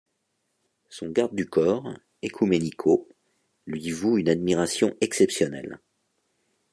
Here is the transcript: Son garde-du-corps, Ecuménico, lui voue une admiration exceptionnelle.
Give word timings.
Son 0.89 1.11
garde-du-corps, 1.11 1.93
Ecuménico, 2.25 3.07
lui 3.67 3.91
voue 3.91 4.17
une 4.17 4.29
admiration 4.29 4.95
exceptionnelle. 4.99 5.79